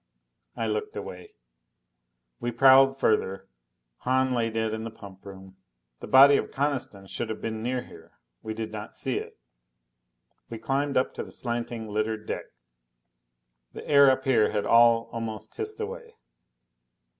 [0.55, 1.35] I looked away.
[2.39, 3.47] We prowled further.
[3.97, 5.57] Hahn lay dead in the pump room.
[5.99, 8.13] The body of Coniston should have been near here.
[8.41, 9.37] We did not see it.
[10.49, 12.45] We climbed up to the slanting, littered deck.
[13.73, 16.15] The air up here had all almost hissed away.